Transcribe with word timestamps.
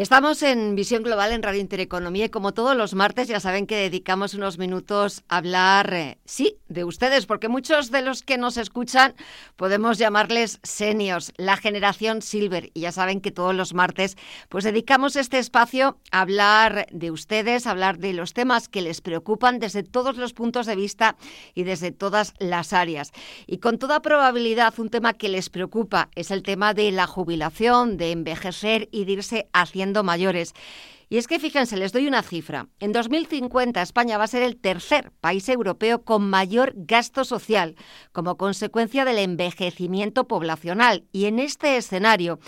Estamos 0.00 0.42
en 0.42 0.76
Visión 0.76 1.02
Global 1.02 1.30
en 1.30 1.42
Radio 1.42 1.60
Intereconomía 1.60 2.24
y 2.24 2.28
como 2.30 2.54
todos 2.54 2.74
los 2.74 2.94
martes 2.94 3.28
ya 3.28 3.38
saben 3.38 3.66
que 3.66 3.76
dedicamos 3.76 4.32
unos 4.32 4.56
minutos 4.56 5.24
a 5.28 5.36
hablar, 5.36 5.92
eh, 5.92 6.18
sí, 6.24 6.56
de 6.68 6.84
ustedes, 6.84 7.26
porque 7.26 7.48
muchos 7.48 7.90
de 7.90 8.00
los 8.00 8.22
que 8.22 8.38
nos 8.38 8.56
escuchan 8.56 9.14
podemos 9.56 9.98
llamarles 9.98 10.58
seniors, 10.62 11.34
la 11.36 11.58
generación 11.58 12.22
silver, 12.22 12.70
y 12.72 12.80
ya 12.80 12.92
saben 12.92 13.20
que 13.20 13.30
todos 13.30 13.54
los 13.54 13.74
martes 13.74 14.16
pues 14.48 14.64
dedicamos 14.64 15.16
este 15.16 15.38
espacio 15.38 15.98
a 16.12 16.22
hablar 16.22 16.86
de 16.90 17.10
ustedes, 17.10 17.66
a 17.66 17.72
hablar 17.72 17.98
de 17.98 18.14
los 18.14 18.32
temas 18.32 18.70
que 18.70 18.80
les 18.80 19.02
preocupan 19.02 19.58
desde 19.58 19.82
todos 19.82 20.16
los 20.16 20.32
puntos 20.32 20.64
de 20.64 20.76
vista 20.76 21.16
y 21.54 21.64
desde 21.64 21.92
todas 21.92 22.32
las 22.38 22.72
áreas. 22.72 23.12
Y 23.46 23.58
con 23.58 23.78
toda 23.78 24.00
probabilidad 24.00 24.72
un 24.78 24.88
tema 24.88 25.12
que 25.12 25.28
les 25.28 25.50
preocupa 25.50 26.08
es 26.14 26.30
el 26.30 26.42
tema 26.42 26.72
de 26.72 26.90
la 26.90 27.06
jubilación, 27.06 27.98
de 27.98 28.12
envejecer 28.12 28.88
y 28.92 29.04
de 29.04 29.12
irse 29.12 29.48
haciendo 29.52 29.89
mayores. 30.02 30.54
Y 31.12 31.18
es 31.18 31.26
que 31.26 31.40
fíjense, 31.40 31.76
les 31.76 31.92
doy 31.92 32.06
una 32.06 32.22
cifra. 32.22 32.68
En 32.78 32.92
2050 32.92 33.82
España 33.82 34.16
va 34.16 34.24
a 34.24 34.28
ser 34.28 34.44
el 34.44 34.56
tercer 34.56 35.10
país 35.20 35.48
europeo 35.48 36.04
con 36.04 36.30
mayor 36.30 36.72
gasto 36.76 37.24
social 37.24 37.74
como 38.12 38.36
consecuencia 38.36 39.04
del 39.04 39.18
envejecimiento 39.18 40.28
poblacional. 40.28 41.02
Y 41.10 41.24
en 41.24 41.40
este 41.40 41.76
escenario 41.76 42.38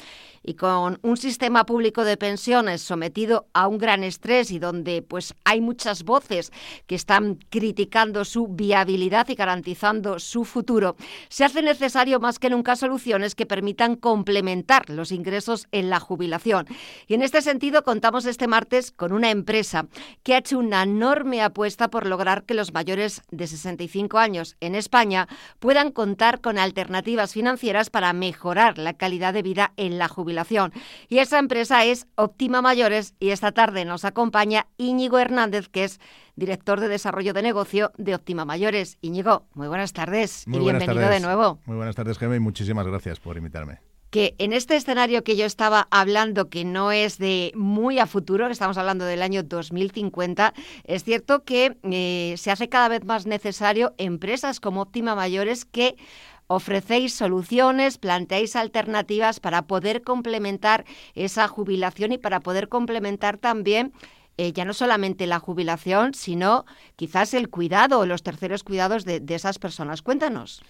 y 0.42 0.54
con 0.54 0.98
un 1.02 1.16
sistema 1.16 1.64
público 1.66 2.04
de 2.04 2.16
pensiones 2.16 2.82
sometido 2.82 3.46
a 3.52 3.68
un 3.68 3.78
gran 3.78 4.02
estrés 4.04 4.50
y 4.50 4.58
donde 4.58 5.02
pues 5.02 5.34
hay 5.44 5.60
muchas 5.60 6.04
voces 6.04 6.52
que 6.86 6.94
están 6.94 7.38
criticando 7.48 8.24
su 8.24 8.48
viabilidad 8.48 9.28
y 9.28 9.34
garantizando 9.34 10.18
su 10.18 10.44
futuro, 10.44 10.96
se 11.28 11.44
hace 11.44 11.62
necesario 11.62 12.20
más 12.20 12.38
que 12.38 12.50
nunca 12.50 12.76
soluciones 12.76 13.34
que 13.34 13.46
permitan 13.46 13.96
complementar 13.96 14.90
los 14.90 15.12
ingresos 15.12 15.68
en 15.72 15.90
la 15.90 16.00
jubilación. 16.00 16.66
Y 17.06 17.14
en 17.14 17.22
este 17.22 17.42
sentido 17.42 17.84
contamos 17.84 18.24
este 18.26 18.48
martes 18.52 18.92
con 18.92 19.12
una 19.12 19.30
empresa 19.30 19.86
que 20.22 20.34
ha 20.34 20.38
hecho 20.38 20.58
una 20.58 20.82
enorme 20.82 21.40
apuesta 21.40 21.88
por 21.88 22.06
lograr 22.06 22.44
que 22.44 22.52
los 22.52 22.74
mayores 22.74 23.22
de 23.30 23.46
65 23.46 24.18
años 24.18 24.58
en 24.60 24.74
España 24.74 25.26
puedan 25.58 25.90
contar 25.90 26.42
con 26.42 26.58
alternativas 26.58 27.32
financieras 27.32 27.88
para 27.88 28.12
mejorar 28.12 28.76
la 28.76 28.92
calidad 28.92 29.32
de 29.32 29.40
vida 29.40 29.72
en 29.78 29.96
la 29.96 30.08
jubilación 30.08 30.74
y 31.08 31.18
esa 31.18 31.38
empresa 31.38 31.86
es 31.86 32.06
Optima 32.14 32.60
Mayores 32.60 33.14
y 33.18 33.30
esta 33.30 33.52
tarde 33.52 33.86
nos 33.86 34.04
acompaña 34.04 34.66
Íñigo 34.76 35.18
Hernández, 35.18 35.70
que 35.70 35.84
es 35.84 35.98
director 36.36 36.78
de 36.78 36.88
desarrollo 36.88 37.32
de 37.32 37.40
negocio 37.40 37.90
de 37.96 38.14
Optima 38.14 38.44
Mayores. 38.44 38.98
Íñigo, 39.00 39.46
muy 39.54 39.68
buenas 39.68 39.94
tardes 39.94 40.44
y 40.46 40.58
bienvenido 40.58 41.08
de 41.08 41.20
nuevo. 41.20 41.58
Muy 41.64 41.76
buenas 41.76 41.96
tardes, 41.96 42.18
Gemma, 42.18 42.36
y 42.36 42.40
muchísimas 42.40 42.86
gracias 42.86 43.18
por 43.18 43.38
invitarme 43.38 43.91
que 44.12 44.34
en 44.36 44.52
este 44.52 44.76
escenario 44.76 45.24
que 45.24 45.36
yo 45.36 45.46
estaba 45.46 45.88
hablando, 45.90 46.50
que 46.50 46.66
no 46.66 46.92
es 46.92 47.16
de 47.16 47.50
muy 47.56 47.98
a 47.98 48.06
futuro, 48.06 48.46
que 48.46 48.52
estamos 48.52 48.76
hablando 48.76 49.06
del 49.06 49.22
año 49.22 49.42
2050, 49.42 50.52
es 50.84 51.02
cierto 51.02 51.44
que 51.44 51.78
eh, 51.82 52.34
se 52.36 52.50
hace 52.50 52.68
cada 52.68 52.88
vez 52.88 53.06
más 53.06 53.24
necesario 53.24 53.94
empresas 53.96 54.60
como 54.60 54.82
Optima 54.82 55.14
Mayores 55.14 55.64
que 55.64 55.96
ofrecéis 56.46 57.14
soluciones, 57.14 57.96
planteáis 57.96 58.54
alternativas 58.54 59.40
para 59.40 59.62
poder 59.62 60.02
complementar 60.02 60.84
esa 61.14 61.48
jubilación 61.48 62.12
y 62.12 62.18
para 62.18 62.40
poder 62.40 62.68
complementar 62.68 63.38
también 63.38 63.94
eh, 64.36 64.52
ya 64.52 64.66
no 64.66 64.74
solamente 64.74 65.26
la 65.26 65.38
jubilación, 65.38 66.12
sino 66.12 66.66
quizás 66.96 67.32
el 67.32 67.48
cuidado 67.48 68.00
o 68.00 68.04
los 68.04 68.22
terceros 68.22 68.62
cuidados 68.62 69.06
de, 69.06 69.22
esas 69.28 69.58
personas. 69.58 70.02
Cuéntanos. 70.02 70.62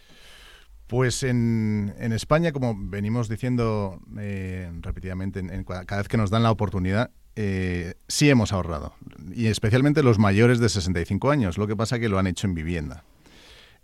Pues 0.86 1.22
en, 1.22 1.94
España, 2.12 2.52
como 2.52 2.74
venimos 2.76 3.28
diciendo 3.28 4.00
eh, 4.18 4.70
repetidamente 4.80 5.42
cada 5.64 6.02
vez 6.02 6.08
que 6.08 6.18
nos 6.18 6.30
dan 6.30 6.42
la 6.42 6.50
oportunidad, 6.50 7.10
eh, 7.34 7.94
sí 8.08 8.28
hemos 8.28 8.52
ahorrado. 8.52 8.94
Y 9.34 9.46
especialmente 9.46 10.02
los 10.02 10.18
mayores 10.18 10.58
de 10.58 10.68
65 10.68 11.30
años. 11.30 11.58
Lo 11.58 11.66
que 11.66 11.76
pasa 11.76 11.98
que 11.98 12.08
lo 12.08 12.18
han 12.18 12.26
hecho 12.26 12.46
en 12.46 12.54
vivienda. 12.54 13.04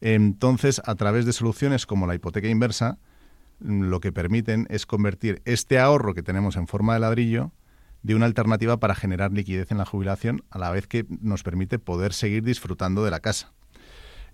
Entonces, 0.01 0.81
a 0.85 0.95
través 0.95 1.27
de 1.27 1.33
soluciones 1.33 1.87
como 1.87 2.07
la 2.07 2.15
hipoteca 2.15 2.49
inversa, 2.49 2.99
mm, 3.61 3.85
lo 3.85 4.01
que 4.01 4.13
permiten 4.13 4.67
es 4.71 4.87
convertir 4.87 5.43
este 5.45 5.79
ahorro 5.79 6.15
que 6.15 6.23
tenemos 6.23 6.57
en 6.57 6.67
forma 6.67 6.95
de 6.95 7.01
ladrillo 7.01 7.53
de 8.03 8.15
una 8.15 8.27
alternativa 8.27 8.79
para 8.79 8.95
generar 8.95 9.33
liquidez 9.33 9.73
en 9.73 9.79
la 9.79 9.85
jubilación, 9.85 10.45
a 10.51 10.59
la 10.59 10.71
vez 10.71 10.87
que 10.87 11.07
nos 11.21 11.43
permite 11.43 11.79
poder 11.81 12.13
seguir 12.13 12.45
disfrutando 12.45 13.05
de 13.05 13.11
la 13.11 13.21
casa. 13.21 13.53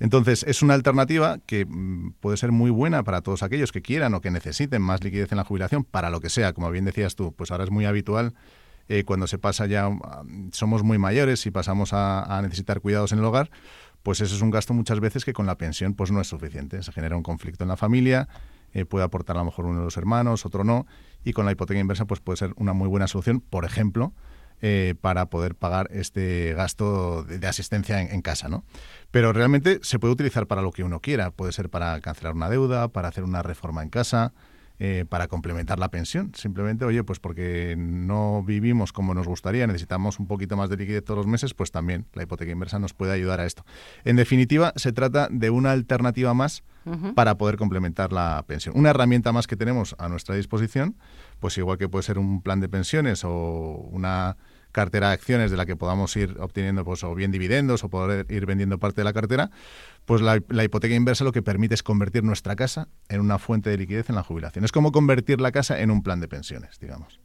Entonces, 0.00 0.44
es 0.48 0.62
una 0.62 0.74
alternativa 0.74 1.38
que 1.46 1.66
mm, 1.66 2.14
puede 2.20 2.36
ser 2.36 2.52
muy 2.52 2.70
buena 2.70 3.02
para 3.02 3.20
todos 3.20 3.42
aquellos 3.42 3.72
que 3.72 3.82
quieran 3.82 4.14
o 4.14 4.20
que 4.20 4.30
necesiten 4.30 4.82
más 4.82 5.02
liquidez 5.04 5.32
en 5.32 5.38
la 5.38 5.44
jubilación, 5.44 5.84
para 5.84 6.10
lo 6.10 6.20
que 6.20 6.30
sea, 6.30 6.52
como 6.52 6.70
bien 6.70 6.84
decías 6.84 7.14
tú, 7.14 7.32
pues 7.32 7.50
ahora 7.50 7.64
es 7.64 7.70
muy 7.70 7.84
habitual 7.84 8.34
eh, 8.88 9.04
cuando 9.04 9.26
se 9.26 9.38
pasa 9.38 9.66
ya, 9.66 9.88
mm, 9.88 10.50
somos 10.52 10.82
muy 10.82 10.98
mayores 10.98 11.46
y 11.46 11.50
pasamos 11.50 11.92
a 11.92 12.40
necesitar 12.42 12.80
cuidados 12.80 13.12
en 13.12 13.18
el 13.20 13.24
hogar, 13.24 13.50
pues 14.04 14.20
eso 14.20 14.36
es 14.36 14.42
un 14.42 14.50
gasto 14.50 14.74
muchas 14.74 15.00
veces 15.00 15.24
que 15.24 15.32
con 15.32 15.46
la 15.46 15.56
pensión 15.56 15.94
pues 15.94 16.12
no 16.12 16.20
es 16.20 16.28
suficiente. 16.28 16.82
Se 16.82 16.92
genera 16.92 17.16
un 17.16 17.22
conflicto 17.22 17.64
en 17.64 17.68
la 17.68 17.76
familia, 17.76 18.28
eh, 18.74 18.84
puede 18.84 19.02
aportar 19.02 19.36
a 19.36 19.40
lo 19.40 19.46
mejor 19.46 19.64
uno 19.64 19.78
de 19.78 19.84
los 19.86 19.96
hermanos, 19.96 20.44
otro 20.44 20.62
no, 20.62 20.86
y 21.24 21.32
con 21.32 21.46
la 21.46 21.52
hipoteca 21.52 21.80
inversa 21.80 22.04
pues 22.04 22.20
puede 22.20 22.36
ser 22.36 22.52
una 22.56 22.74
muy 22.74 22.86
buena 22.86 23.06
solución, 23.06 23.40
por 23.40 23.64
ejemplo, 23.64 24.12
eh, 24.66 24.94
para 24.98 25.26
poder 25.26 25.56
pagar 25.56 25.88
este 25.90 26.54
gasto 26.54 27.22
de, 27.22 27.46
asistencia 27.46 28.00
en, 28.00 28.10
en, 28.10 28.22
casa, 28.22 28.48
¿no? 28.48 28.64
Pero 29.10 29.34
realmente 29.34 29.78
se 29.82 29.98
puede 29.98 30.14
utilizar 30.14 30.46
para 30.46 30.62
lo 30.62 30.72
que 30.72 30.82
uno 30.82 31.00
quiera. 31.00 31.30
Puede 31.32 31.52
ser 31.52 31.68
para 31.68 32.00
cancelar 32.00 32.32
una 32.32 32.48
deuda, 32.48 32.88
para 32.88 33.08
hacer 33.08 33.24
una 33.24 33.42
reforma 33.42 33.82
en 33.82 33.90
casa, 33.90 34.32
eh, 34.80 35.04
para 35.08 35.28
complementar 35.28 35.78
la 35.78 35.88
pensión. 35.88 36.32
Simplemente, 36.34 36.84
oye, 36.84 37.04
pues 37.04 37.20
porque 37.20 37.76
no 37.78 38.42
vivimos 38.42 38.92
como 38.92 39.14
nos 39.14 39.28
gustaría, 39.28 39.68
necesitamos 39.68 40.18
un 40.18 40.26
poquito 40.26 40.56
más 40.56 40.68
de 40.68 40.76
liquidez 40.76 41.04
todos 41.04 41.18
los 41.18 41.28
meses, 41.28 41.54
pues 41.54 41.70
también 41.70 42.06
la 42.12 42.24
hipoteca 42.24 42.50
inversa 42.50 42.80
nos 42.80 42.92
puede 42.92 43.12
ayudar 43.12 43.38
a 43.38 43.46
esto. 43.46 43.64
En 44.04 44.16
definitiva, 44.16 44.72
se 44.74 44.92
trata 44.92 45.28
de 45.30 45.50
una 45.50 45.70
alternativa 45.70 46.34
más 46.34 46.64
para 47.14 47.38
poder 47.38 47.56
complementar 47.56 48.12
la 48.12 48.44
pensión. 48.48 48.76
Una 48.76 48.90
herramienta 48.90 49.30
más 49.30 49.46
que 49.46 49.56
tenemos 49.56 49.94
a 49.98 50.08
nuestra 50.08 50.34
disposición, 50.34 50.96
pues 51.38 51.56
igual 51.56 51.78
que 51.78 51.88
puede 51.88 52.02
ser 52.02 52.18
un 52.18 52.42
plan 52.42 52.58
de 52.58 52.68
pensiones 52.68 53.22
o 53.24 53.88
una 53.92 54.36
cartera 54.74 55.08
de 55.08 55.14
acciones 55.14 55.50
de 55.52 55.56
la 55.56 55.64
que 55.64 55.76
podamos 55.76 56.14
ir 56.16 56.36
obteniendo 56.40 56.84
pues, 56.84 57.04
o 57.04 57.14
bien 57.14 57.30
dividendos 57.30 57.84
o 57.84 57.88
poder 57.88 58.26
ir 58.28 58.44
vendiendo 58.44 58.78
parte 58.78 59.00
de 59.00 59.04
la 59.04 59.12
cartera, 59.12 59.50
pues 60.04 60.20
la, 60.20 60.36
hipoteca 60.64 60.94
inversa 60.94 61.24
lo 61.24 61.32
que 61.32 61.42
permite 61.42 61.74
es 61.74 61.82
convertir 61.82 62.24
nuestra 62.24 62.56
casa 62.56 62.88
en 63.08 63.20
una 63.20 63.38
fuente 63.38 63.70
de 63.70 63.78
liquidez 63.78 64.10
en 64.10 64.16
la 64.16 64.24
jubilación. 64.24 64.64
Es 64.64 64.72
como 64.72 64.90
convertir 64.90 65.40
la 65.40 65.52
casa 65.52 65.80
en 65.80 65.90
un 65.90 66.02
plan 66.02 66.20
de 66.20 66.28
pensiones, 66.28 66.78
digamos. 66.80 67.20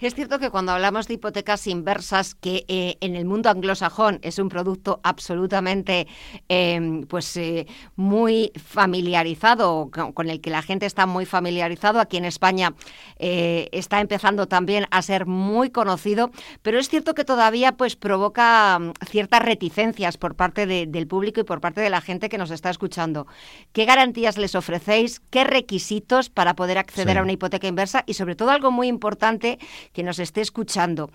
Es 0.00 0.14
cierto 0.14 0.38
que 0.38 0.50
cuando 0.50 0.70
hablamos 0.70 1.08
de 1.08 1.14
hipotecas 1.14 1.66
inversas, 1.66 2.36
que 2.36 2.64
eh, 2.68 2.96
en 3.00 3.16
el 3.16 3.24
mundo 3.24 3.50
anglosajón 3.50 4.20
es 4.22 4.38
un 4.38 4.48
producto 4.48 5.00
absolutamente 5.02 6.06
em, 6.48 7.02
pues 7.06 7.36
eh, 7.36 7.66
muy 7.96 8.52
familiarizado, 8.64 9.90
con, 9.90 10.30
el 10.30 10.40
que 10.40 10.50
la 10.50 10.62
gente 10.62 10.86
está 10.86 11.06
muy 11.06 11.26
familiarizado, 11.26 11.98
aquí 11.98 12.18
en 12.18 12.24
España 12.24 12.74
eh, 13.18 13.68
está 13.72 14.00
empezando 14.00 14.46
también 14.46 14.86
a 14.90 15.02
ser 15.02 15.26
muy 15.26 15.70
conocido, 15.70 16.30
pero 16.62 16.78
es 16.78 16.88
cierto 16.88 17.14
que 17.14 17.24
todavía 17.24 17.72
pues 17.72 17.96
provoca 17.96 18.78
mm, 18.78 18.92
ciertas 19.10 19.42
reticencias 19.42 20.18
por 20.18 20.36
parte 20.36 20.66
del 20.66 21.06
público 21.08 21.40
y 21.40 21.44
por 21.44 21.60
parte 21.60 21.80
de 21.80 21.90
la 21.90 22.00
gente 22.00 22.28
que 22.28 22.38
nos 22.38 22.52
está 22.52 22.70
escuchando. 22.70 23.26
¿Qué 23.72 23.86
garantías 23.86 24.38
les 24.38 24.54
ofrecéis? 24.54 25.20
¿Qué 25.30 25.42
requisitos 25.42 26.30
para 26.30 26.54
poder 26.54 26.78
acceder 26.78 27.18
a 27.18 27.22
una 27.22 27.32
hipoteca 27.32 27.66
inversa? 27.66 28.04
Y 28.06 28.14
sobre 28.14 28.36
todo 28.36 28.50
algo 28.50 28.70
muy 28.70 28.86
importante 28.86 29.31
que 29.38 30.02
nos 30.02 30.18
esté 30.18 30.40
escuchando. 30.40 31.10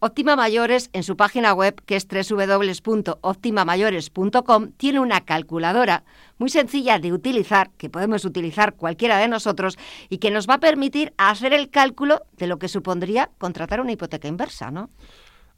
Optima 0.00 0.36
Mayores, 0.36 0.90
en 0.92 1.02
su 1.02 1.16
página 1.16 1.52
web, 1.54 1.82
que 1.84 1.96
es 1.96 2.06
www.optimamayores.com, 2.06 4.70
tiene 4.76 5.00
una 5.00 5.24
calculadora 5.24 6.04
muy 6.38 6.50
sencilla 6.50 7.00
de 7.00 7.12
utilizar, 7.12 7.72
que 7.76 7.90
podemos 7.90 8.24
utilizar 8.24 8.76
cualquiera 8.76 9.18
de 9.18 9.26
nosotros, 9.26 9.76
y 10.08 10.18
que 10.18 10.30
nos 10.30 10.48
va 10.48 10.54
a 10.54 10.60
permitir 10.60 11.12
hacer 11.16 11.52
el 11.52 11.70
cálculo 11.70 12.22
de 12.36 12.46
lo 12.46 12.60
que 12.60 12.68
supondría 12.68 13.30
contratar 13.38 13.80
una 13.80 13.90
hipoteca 13.90 14.28
inversa, 14.28 14.70
¿no? 14.70 14.88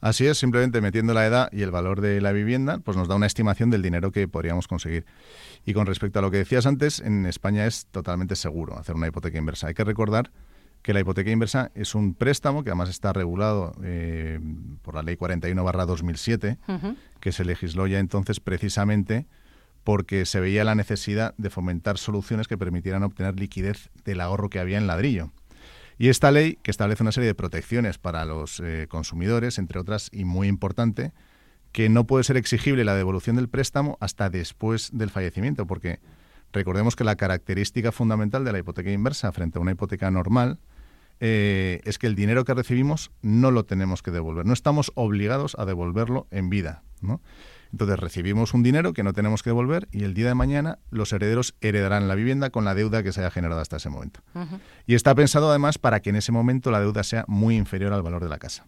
Así 0.01 0.27
es, 0.27 0.39
simplemente 0.39 0.81
metiendo 0.81 1.13
la 1.13 1.27
edad 1.27 1.51
y 1.53 1.61
el 1.61 1.71
valor 1.71 2.01
de 2.01 2.23
la 2.23 2.33
vivienda, 2.33 2.79
pues 2.79 2.97
nos 2.97 3.09
da 3.09 3.17
una 3.17 3.27
estimación 3.27 3.69
del 3.69 3.83
dinero 3.83 4.11
que 4.11 4.27
podríamos 4.27 4.67
conseguir. 4.67 5.05
Y 5.67 5.75
con 5.75 5.85
respecto 5.85 6.19
a 6.19 6.23
lo 6.23 6.31
que 6.31 6.39
decías 6.39 6.65
antes, 6.65 7.01
en 7.01 7.27
España 7.27 7.67
es 7.67 7.85
totalmente 7.91 8.37
seguro 8.37 8.79
hacer 8.79 8.95
una 8.95 9.09
hipoteca 9.09 9.37
inversa. 9.37 9.67
Hay 9.67 9.75
que 9.75 9.85
recordar 9.85 10.31
que 10.83 10.95
la 10.95 11.01
hipoteca 11.01 11.31
inversa 11.31 11.71
es 11.75 11.95
un 11.95 12.15
préstamo 12.15 12.65
que 12.65 12.71
además 12.71 12.89
está 12.89 13.13
regulado 13.13 13.73
eh, 13.83 14.41
por 14.83 14.95
la 14.95 15.03
Ley 15.03 15.17
41-2007, 15.17 16.97
que 17.21 17.33
se 17.33 17.45
legisló 17.45 17.87
ya 17.87 17.99
entonces 17.99 18.41
precisamente 18.41 19.27
porque 19.85 20.27
se 20.27 20.41
veía 20.41 20.65
la 20.65 20.75
necesidad 20.75 21.35
de 21.37 21.51
fomentar 21.51 21.99
soluciones 21.99 22.49
que 22.49 22.59
permitieran 22.59 23.03
obtener 23.03 23.39
liquidez 23.39 23.91
del 24.05 24.21
ahorro 24.21 24.51
que 24.51 24.59
había 24.59 24.79
en 24.79 24.87
ladrillo. 24.87 25.33
Y 25.99 26.09
esta 26.09 26.31
ley, 26.31 26.59
que 26.63 26.71
establece 26.71 27.03
una 27.03 27.13
serie 27.13 27.27
de 27.27 27.35
protecciones 27.35 27.99
para 27.99 28.25
los 28.25 28.61
eh, 28.61 28.87
consumidores, 28.89 29.59
entre 29.59 29.79
otras, 29.79 30.09
y 30.13 30.25
muy 30.25 30.49
importante, 30.49 31.13
que 31.73 31.89
no 31.89 32.07
puede 32.07 32.25
ser 32.25 32.37
exigible 32.37 32.85
la 32.85 32.95
devolución 32.95 33.37
del 33.37 33.49
préstamo 33.49 33.99
hasta 34.01 34.31
después 34.31 34.91
del 34.93 35.11
fallecimiento, 35.11 35.67
porque 35.67 36.01
recordemos 36.53 36.97
que 36.97 37.05
la 37.05 37.17
característica 37.17 37.93
fundamental 37.93 38.45
de 38.45 38.53
la 38.53 38.59
hipoteca 38.59 38.91
inversa 38.91 39.31
frente 39.33 39.59
a 39.59 39.63
una 39.63 39.73
hipoteca 39.73 40.11
normal 40.11 40.59
eh, 41.21 41.81
es 41.85 41.99
que 41.99 42.07
el 42.07 42.15
dinero 42.15 42.45
que 42.45 42.55
recibimos 42.55 43.11
no 43.23 43.51
lo 43.51 43.65
tenemos 43.65 44.03
que 44.03 44.11
devolver. 44.11 44.47
No 44.47 44.53
estamos 44.53 44.91
obligados 44.95 45.55
a 45.59 45.67
devolverlo 45.67 46.27
en 46.31 46.51
vida. 46.51 46.83
¿no? 47.01 47.21
Entonces 47.73 47.99
recibimos 47.99 48.53
un 48.55 48.63
dinero 48.63 48.93
que 48.93 49.03
no 49.03 49.13
tenemos 49.13 49.43
que 49.43 49.51
devolver 49.51 49.89
y 49.93 50.05
el 50.05 50.15
día 50.15 50.27
de 50.27 50.35
mañana 50.35 50.79
los 50.91 51.13
herederos 51.13 51.55
heredarán 51.61 52.09
la 52.09 52.15
vivienda 52.15 52.51
con 52.51 52.65
la 52.65 52.75
deuda 52.75 53.03
que 53.03 53.13
se 53.13 53.21
haya 53.21 53.31
generado 53.31 53.61
hasta 53.61 53.77
ese 53.77 53.91
momento. 53.91 54.21
Y 54.87 54.95
está 54.95 55.15
pensado 55.15 55.51
además 55.51 55.79
para 55.79 56.01
que 56.01 56.11
en 56.11 56.17
ese 56.17 56.33
momento 56.33 56.71
la 56.71 56.81
deuda 56.81 57.05
sea 57.05 57.25
muy 57.29 57.57
inferior 57.57 57.93
al 57.93 58.03
valor 58.03 58.23
de 58.23 58.29
la 58.29 58.39
casa. 58.39 58.67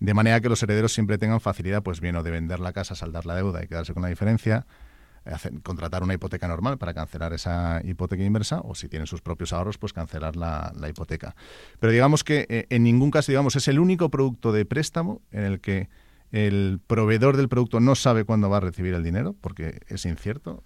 De 0.00 0.14
manera 0.14 0.40
que 0.40 0.48
los 0.48 0.62
herederos 0.62 0.92
siempre 0.92 1.18
tengan 1.18 1.40
facilidad, 1.40 1.82
pues 1.82 2.00
bien, 2.00 2.16
o 2.16 2.22
de 2.22 2.30
vender 2.30 2.60
la 2.60 2.72
casa, 2.72 2.94
saldar 2.94 3.26
la 3.26 3.34
deuda 3.34 3.64
y 3.64 3.66
quedarse 3.66 3.94
con 3.94 4.02
la 4.02 4.08
diferencia, 4.08 4.66
contratar 5.62 6.02
una 6.02 6.14
hipoteca 6.14 6.48
normal 6.48 6.78
para 6.78 6.94
cancelar 6.94 7.32
esa 7.32 7.80
hipoteca 7.84 8.22
inversa 8.22 8.60
o 8.60 8.74
si 8.74 8.88
tienen 8.88 9.06
sus 9.06 9.20
propios 9.20 9.52
ahorros, 9.52 9.78
pues 9.78 9.92
cancelar 9.92 10.36
la, 10.36 10.72
hipoteca. 10.88 11.34
Pero 11.80 11.92
digamos 11.92 12.24
que 12.24 12.46
eh, 12.48 12.66
en 12.70 12.82
ningún 12.82 13.10
caso, 13.10 13.32
digamos, 13.32 13.56
es 13.56 13.68
el 13.68 13.78
único 13.78 14.10
producto 14.10 14.52
de 14.52 14.64
préstamo 14.64 15.22
en 15.30 15.44
el 15.44 15.60
que 15.60 15.88
el 16.30 16.80
proveedor 16.86 17.36
del 17.36 17.48
producto 17.48 17.80
no 17.80 17.94
sabe 17.94 18.24
cuándo 18.24 18.50
va 18.50 18.58
a 18.58 18.60
recibir 18.60 18.94
el 18.94 19.02
dinero 19.02 19.34
porque 19.40 19.80
es 19.88 20.04
incierto. 20.04 20.62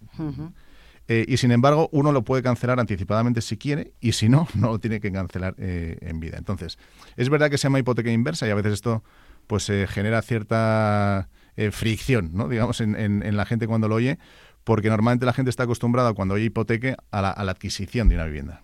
Eh, 1.08 1.24
y 1.26 1.36
sin 1.36 1.50
embargo, 1.50 1.88
uno 1.92 2.12
lo 2.12 2.22
puede 2.22 2.42
cancelar 2.42 2.78
anticipadamente 2.78 3.40
si 3.40 3.56
quiere 3.56 3.92
y 4.00 4.12
si 4.12 4.28
no, 4.28 4.46
no 4.54 4.68
lo 4.68 4.78
tiene 4.78 5.00
que 5.00 5.10
cancelar 5.12 5.54
eh, 5.58 5.98
en 6.00 6.20
vida. 6.20 6.38
Entonces, 6.38 6.78
es 7.16 7.28
verdad 7.28 7.50
que 7.50 7.58
se 7.58 7.64
llama 7.64 7.78
hipoteca 7.78 8.10
inversa 8.10 8.46
y 8.46 8.50
a 8.50 8.54
veces 8.54 8.74
esto 8.74 9.02
pues 9.46 9.66
genera 9.66 10.22
cierta 10.22 11.28
fricción, 11.70 12.30
¿no? 12.32 12.48
digamos, 12.48 12.80
en, 12.80 12.94
en, 12.96 13.36
la 13.36 13.44
gente 13.44 13.66
cuando 13.66 13.88
lo 13.88 13.96
oye, 13.96 14.18
porque 14.64 14.88
normalmente 14.88 15.26
la 15.26 15.32
gente 15.32 15.50
está 15.50 15.64
acostumbrada 15.64 16.12
cuando 16.14 16.34
oye 16.34 16.44
hipoteca 16.44 16.96
a 17.10 17.22
la, 17.22 17.30
adquisición 17.30 18.08
de 18.08 18.14
una 18.14 18.24
vivienda. 18.24 18.62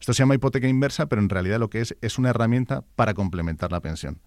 Esto 0.00 0.12
se 0.12 0.18
llama 0.22 0.34
hipoteca 0.34 0.66
inversa, 0.68 1.06
pero 1.06 1.20
en 1.20 1.28
realidad 1.28 1.58
lo 1.58 1.70
que 1.70 1.80
es 1.80 1.96
es 2.00 2.18
una 2.18 2.30
herramienta 2.30 2.84
para 2.96 3.14
complementar 3.14 3.72
la 3.72 3.80
pensión. 3.80 4.20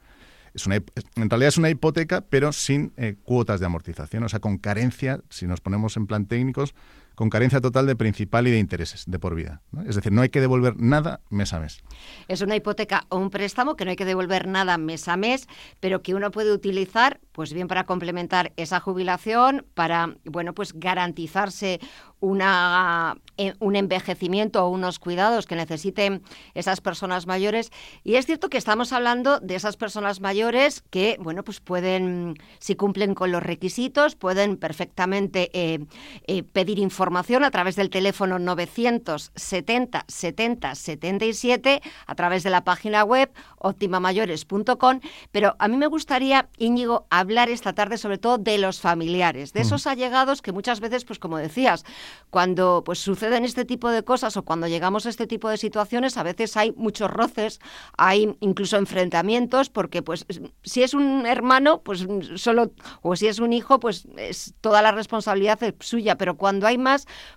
Es 0.54 0.66
una, 0.66 0.76
en 0.76 1.30
realidad 1.30 1.48
es 1.48 1.58
una 1.58 1.70
hipoteca, 1.70 2.22
pero 2.22 2.52
sin 2.52 2.92
eh, 2.98 3.16
cuotas 3.24 3.60
de 3.62 3.66
amortización, 3.66 4.24
o 4.24 4.30
sea, 4.30 4.40
con 4.40 4.58
carencia, 4.58 5.22
si 5.30 5.48
nos 5.48 5.62
ponemos 5.62 5.96
en 5.96 6.08
plan 6.08 6.26
técnicos, 6.26 6.76
con 7.22 7.30
carencia 7.30 7.62
total 7.62 7.86
de 7.86 7.96
principal 7.96 8.48
y 8.48 8.52
de 8.52 8.58
intereses 8.58 9.04
de 9.06 9.20
por 9.20 9.36
vida. 9.36 9.62
Es 9.88 9.96
decir, 9.96 10.12
no 10.12 10.24
hay 10.24 10.30
que 10.30 10.42
devolver 10.42 10.78
nada 10.78 11.22
mes 11.30 11.54
a 11.54 11.60
mes. 11.60 11.84
Es 12.28 12.42
una 12.42 12.56
hipoteca 12.56 13.06
o 13.10 13.18
un 13.18 13.30
préstamo 13.30 13.76
que 13.76 13.86
no 13.86 13.92
hay 13.92 13.96
que 13.96 14.06
devolver 14.06 14.48
nada 14.48 14.80
mes 14.80 15.08
a 15.08 15.18
mes, 15.18 15.48
pero 15.80 16.02
que 16.02 16.16
uno 16.16 16.32
puede 16.32 16.52
utilizar, 16.52 17.20
pues 17.32 17.54
bien 17.54 17.68
para 17.68 17.84
complementar 17.84 18.54
esa 18.58 18.80
jubilación, 18.80 19.68
para 19.76 20.16
bueno, 20.26 20.56
pues 20.56 20.74
garantizarse 20.74 21.80
una, 22.22 23.18
eh, 23.38 23.54
un 23.60 23.76
envejecimiento 23.76 24.64
o 24.64 24.70
unos 24.70 25.00
cuidados 25.00 25.48
que 25.48 25.56
necesiten 25.56 26.22
esas 26.54 26.80
personas 26.80 27.26
mayores. 27.28 27.72
Y 28.04 28.16
es 28.16 28.28
cierto 28.28 28.50
que 28.50 28.58
estamos 28.58 28.94
hablando 28.94 29.40
de 29.40 29.56
esas 29.56 29.76
personas 29.76 30.22
mayores 30.22 30.84
que, 30.92 31.18
bueno, 31.20 31.44
pues 31.44 31.60
pueden, 31.60 32.36
si 32.60 32.76
cumplen 32.76 33.16
con 33.16 33.32
los 33.32 33.42
requisitos, 33.42 34.16
pueden 34.16 34.58
perfectamente 34.58 35.50
eh, 35.54 35.80
eh, 36.28 36.44
pedir 36.44 36.78
información 36.78 37.11
a 37.18 37.52
través 37.52 37.76
del 37.76 37.90
teléfono 37.90 38.40
970 38.40 40.06
70 40.08 40.76
77, 40.76 41.82
a 42.08 42.16
través 42.16 42.44
de 42.44 42.50
la 42.50 42.64
página 42.64 43.04
web 43.04 43.32
optimamayores.com. 43.58 45.00
Pero 45.32 45.56
a 45.60 45.68
mí 45.68 45.78
me 45.78 45.88
gustaría, 45.88 46.50
Íñigo, 46.58 47.08
hablar 47.10 47.50
esta 47.50 47.74
tarde 47.74 47.98
sobre 47.98 48.18
todo 48.18 48.38
de 48.38 48.58
los 48.58 48.80
familiares, 48.80 49.54
de 49.54 49.60
mm. 49.62 49.64
esos 49.64 49.88
allegados 49.88 50.42
que 50.42 50.52
muchas 50.52 50.80
veces, 50.80 51.06
pues 51.06 51.20
como 51.20 51.38
decías, 51.38 51.84
cuando 52.30 52.84
pues 52.86 53.00
suceden 53.00 53.46
este 53.46 53.66
tipo 53.66 53.90
de 53.90 54.04
cosas 54.04 54.38
o 54.38 54.44
cuando 54.44 54.68
llegamos 54.68 55.06
a 55.06 55.10
este 55.10 55.28
tipo 55.28 55.50
de 55.50 55.58
situaciones, 55.58 56.18
a 56.18 56.24
veces 56.24 56.58
hay 56.58 56.72
muchos 56.74 57.10
roces, 57.10 57.60
hay 57.98 58.36
incluso 58.40 58.78
enfrentamientos, 58.78 59.70
porque 59.70 60.02
pues 60.02 60.26
si 60.64 60.84
es 60.84 60.94
un 60.94 61.26
hermano, 61.26 61.82
pues 61.82 62.08
solo, 62.36 62.72
o 63.02 63.16
si 63.16 63.28
es 63.28 63.40
un 63.40 63.54
hijo, 63.54 63.80
pues 63.80 64.08
es 64.18 64.54
toda 64.62 64.82
la 64.82 64.92
responsabilidad 64.92 65.62
es 65.64 65.74
suya, 65.80 66.18
pero 66.18 66.38
cuando 66.38 66.68
hay 66.68 66.78
más, 66.78 66.91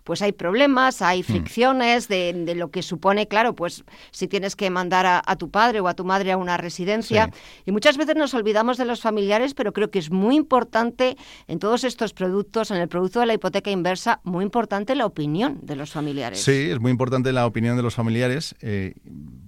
pues 0.05 0.23
hay 0.23 0.33
problemas, 0.33 1.03
hay 1.03 1.21
hmm. 1.21 1.25
fricciones 1.25 2.09
de, 2.09 2.55
lo 2.57 2.71
que 2.71 2.83
supone, 2.83 3.29
claro, 3.29 3.55
pues 3.55 3.85
si 4.11 4.29
tienes 4.29 4.57
que 4.57 4.71
mandar 4.71 5.23
a, 5.25 5.37
tu 5.37 5.51
padre 5.51 5.81
o 5.81 5.89
a 5.89 5.95
tu 5.95 6.05
madre 6.05 6.33
a 6.33 6.37
una 6.37 6.57
residencia. 6.57 7.31
Y 7.65 7.73
muchas 7.73 7.97
veces 7.97 8.17
nos 8.17 8.35
olvidamos 8.35 8.77
de 8.77 8.85
los 8.85 9.01
familiares, 9.01 9.55
pero 9.55 9.73
creo 9.73 9.91
que 9.91 9.99
es 9.99 10.11
muy 10.11 10.37
importante 10.37 11.17
en 11.49 11.59
todos 11.59 11.85
estos 11.85 12.13
productos, 12.13 12.71
en 12.71 12.79
el 12.79 12.89
producto 12.89 13.21
de 13.21 13.27
la 13.27 13.35
hipoteca 13.35 13.71
inversa, 13.71 14.21
muy 14.25 14.45
importante 14.45 14.65
importante 14.65 14.95
la 14.95 15.05
opinión 15.05 15.59
de 15.63 15.77
los 15.77 15.91
familiares. 15.91 16.41
Sí, 16.41 16.71
es 16.71 16.81
muy 16.81 16.91
importante 16.91 17.33
la 17.33 17.45
opinión 17.45 17.77
de 17.77 17.83
los 17.83 17.95
familiares. 17.95 18.55
Eh, 18.61 18.95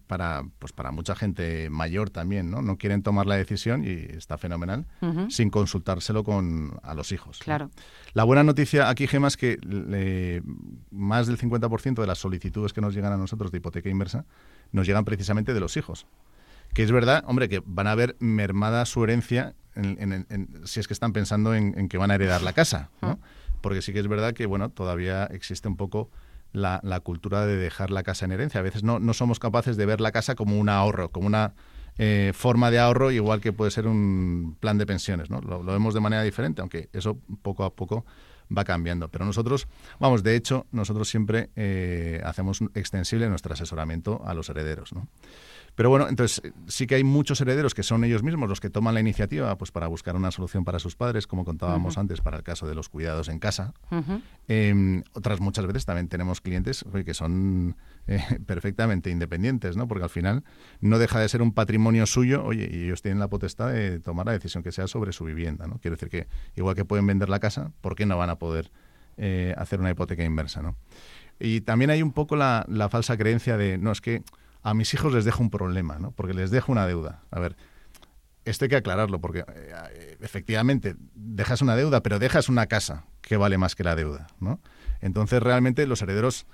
para, 0.06 0.44
pues 0.58 0.72
para 0.72 0.90
mucha 0.90 1.14
gente 1.14 1.68
mayor 1.70 2.10
también, 2.10 2.50
¿no? 2.50 2.62
No 2.62 2.76
quieren 2.78 3.02
tomar 3.02 3.26
la 3.26 3.36
decisión 3.36 3.84
y 3.84 3.90
está 4.16 4.38
fenomenal 4.38 4.86
sin 5.28 5.50
consultárselo 5.50 6.24
con 6.24 6.78
a 6.82 6.94
los 6.94 7.12
hijos. 7.12 7.38
Claro. 7.40 7.70
La 8.14 8.24
buena 8.24 8.42
noticia 8.44 8.88
aquí, 8.88 9.06
Gema, 9.06 9.28
es 9.28 9.36
que 9.36 9.58
más 10.90 11.26
del 11.26 11.38
50% 11.38 12.00
de 12.00 12.06
las 12.06 12.18
solicitudes 12.18 12.72
que 12.72 12.80
nos 12.80 12.94
llegan 12.94 13.12
a 13.12 13.16
nosotros 13.16 13.50
de 13.50 13.58
hipoteca 13.58 13.88
inversa 13.88 14.24
nos 14.72 14.86
llegan 14.86 15.04
precisamente 15.04 15.54
de 15.54 15.60
los 15.60 15.76
hijos. 15.76 16.06
Que 16.72 16.82
es 16.82 16.92
verdad, 16.92 17.24
hombre, 17.26 17.48
que 17.48 17.62
van 17.64 17.86
a 17.86 17.94
ver 17.94 18.16
mermada 18.18 18.84
su 18.86 19.04
herencia 19.04 19.54
si 20.64 20.80
es 20.80 20.86
que 20.86 20.94
están 20.94 21.12
pensando 21.12 21.54
en, 21.54 21.88
que 21.88 21.98
van 21.98 22.10
a 22.10 22.14
heredar 22.14 22.42
la 22.42 22.54
casa, 22.54 22.90
¿no? 23.02 23.18
porque 23.60 23.82
sí 23.82 23.92
que 23.92 24.00
es 24.00 24.08
verdad 24.08 24.32
que 24.32 24.46
bueno 24.46 24.70
todavía 24.70 25.24
existe 25.24 25.68
un 25.68 25.76
poco 25.76 26.10
la, 26.56 27.00
cultura 27.00 27.46
de 27.46 27.56
dejar 27.56 27.90
la 27.90 28.02
casa 28.02 28.24
en 28.24 28.32
herencia. 28.32 28.60
A 28.60 28.62
veces 28.62 28.82
no, 28.82 28.98
no 28.98 29.12
somos 29.14 29.38
capaces 29.38 29.76
de 29.76 29.86
ver 29.86 30.00
la 30.00 30.12
casa 30.12 30.34
como 30.34 30.58
un 30.58 30.68
ahorro, 30.68 31.10
como 31.10 31.26
una 31.26 31.54
eh, 31.98 32.32
forma 32.34 32.70
de 32.70 32.78
ahorro, 32.78 33.10
igual 33.10 33.40
que 33.40 33.52
puede 33.52 33.70
ser 33.70 33.86
un 33.86 34.56
plan 34.58 34.78
de 34.78 34.86
pensiones. 34.86 35.30
¿no? 35.30 35.40
Lo, 35.40 35.62
vemos 35.62 35.94
de 35.94 36.00
manera 36.00 36.22
diferente, 36.22 36.62
aunque 36.62 36.88
eso 36.92 37.18
poco 37.42 37.64
a 37.64 37.74
poco 37.74 38.06
va 38.56 38.64
cambiando. 38.64 39.08
Pero 39.08 39.24
nosotros, 39.24 39.68
vamos, 39.98 40.22
de 40.22 40.34
hecho, 40.34 40.66
nosotros 40.72 41.08
siempre 41.08 41.50
eh, 41.56 42.20
hacemos 42.24 42.60
extensible 42.74 43.28
nuestro 43.28 43.52
asesoramiento 43.52 44.22
a 44.24 44.32
los 44.32 44.48
herederos. 44.48 44.92
¿no? 44.92 45.08
Pero 45.76 45.90
bueno, 45.90 46.08
entonces 46.08 46.42
sí 46.66 46.86
que 46.86 46.94
hay 46.94 47.04
muchos 47.04 47.38
herederos 47.42 47.74
que 47.74 47.82
son 47.82 48.02
ellos 48.02 48.22
mismos 48.22 48.48
los 48.48 48.60
que 48.60 48.70
toman 48.70 48.94
la 48.94 49.00
iniciativa 49.00 49.56
pues 49.58 49.70
para 49.70 49.86
buscar 49.86 50.16
una 50.16 50.30
solución 50.30 50.64
para 50.64 50.78
sus 50.78 50.96
padres, 50.96 51.26
como 51.26 51.44
contábamos 51.44 51.98
antes, 51.98 52.22
para 52.22 52.38
el 52.38 52.42
caso 52.42 52.66
de 52.66 52.74
los 52.74 52.88
cuidados 52.88 53.28
en 53.28 53.38
casa. 53.38 53.74
Em, 54.48 55.02
otras 55.12 55.38
muchas 55.40 55.66
veces 55.66 55.84
también 55.84 56.08
tenemos 56.08 56.40
clientes 56.40 56.84
que 57.04 57.12
son 57.12 57.76
eh, 58.06 58.20
perfectamente 58.46 59.10
independientes, 59.10 59.76
¿no? 59.76 59.86
Porque 59.86 60.04
al 60.04 60.10
final 60.10 60.44
no 60.80 60.98
deja 60.98 61.20
de 61.20 61.28
ser 61.28 61.42
un 61.42 61.52
patrimonio 61.52 62.06
suyo, 62.06 62.42
oye, 62.42 62.70
y 62.72 62.84
ellos 62.84 63.02
tienen 63.02 63.18
la 63.18 63.28
potestad 63.28 63.70
de 63.70 64.00
tomar 64.00 64.24
la 64.24 64.32
decisión 64.32 64.62
que 64.62 64.72
sea 64.72 64.86
sobre 64.86 65.12
su 65.12 65.24
vivienda, 65.24 65.66
¿no? 65.66 65.78
Quiero 65.78 65.96
decir 65.96 66.08
que 66.08 66.26
igual 66.56 66.74
que 66.74 66.86
pueden 66.86 67.06
vender 67.06 67.28
la 67.28 67.38
casa, 67.38 67.70
¿por 67.82 67.96
qué 67.96 68.06
no 68.06 68.16
van 68.16 68.30
a 68.30 68.38
poder 68.38 68.72
eh, 69.18 69.54
hacer 69.58 69.80
una 69.80 69.90
hipoteca 69.90 70.24
inversa, 70.24 70.62
¿no? 70.62 70.74
Y 71.38 71.60
también 71.60 71.90
hay 71.90 72.00
un 72.00 72.12
poco 72.12 72.34
la, 72.34 72.64
la 72.66 72.88
falsa 72.88 73.18
creencia 73.18 73.58
de, 73.58 73.76
no, 73.76 73.92
es 73.92 74.00
que 74.00 74.22
a 74.66 74.74
mis 74.74 74.92
hijos 74.94 75.14
les 75.14 75.24
dejo 75.24 75.44
un 75.44 75.50
problema, 75.50 76.00
¿no? 76.00 76.10
Porque 76.10 76.34
les 76.34 76.50
dejo 76.50 76.72
una 76.72 76.88
deuda. 76.88 77.22
A 77.30 77.38
ver, 77.38 77.56
esto 78.44 78.64
hay 78.64 78.68
que 78.68 78.74
aclararlo, 78.74 79.20
porque 79.20 79.44
eh, 79.46 80.16
efectivamente 80.20 80.96
dejas 81.14 81.62
una 81.62 81.76
deuda, 81.76 82.02
pero 82.02 82.18
dejas 82.18 82.48
una 82.48 82.66
casa 82.66 83.04
que 83.20 83.36
vale 83.36 83.58
más 83.58 83.76
que 83.76 83.84
la 83.84 83.94
deuda, 83.94 84.26
¿no? 84.40 84.58
Entonces 85.00 85.40
realmente 85.40 85.86
los 85.86 86.02
herederos 86.02 86.46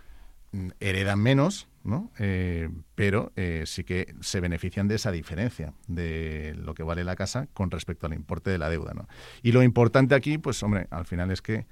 mm, 0.52 0.68
heredan 0.80 1.20
menos, 1.20 1.68
¿no? 1.84 2.10
Eh, 2.18 2.68
pero 2.94 3.32
eh, 3.36 3.62
sí 3.64 3.82
que 3.82 4.14
se 4.20 4.40
benefician 4.40 4.88
de 4.88 4.96
esa 4.96 5.10
diferencia 5.10 5.72
de 5.88 6.54
lo 6.58 6.74
que 6.74 6.82
vale 6.82 7.04
la 7.04 7.16
casa 7.16 7.48
con 7.54 7.70
respecto 7.70 8.08
al 8.08 8.12
importe 8.12 8.50
de 8.50 8.58
la 8.58 8.68
deuda, 8.68 8.92
¿no? 8.92 9.08
Y 9.42 9.52
lo 9.52 9.62
importante 9.62 10.14
aquí, 10.14 10.36
pues 10.36 10.62
hombre, 10.62 10.86
al 10.90 11.06
final 11.06 11.30
es 11.30 11.40
que 11.40 11.64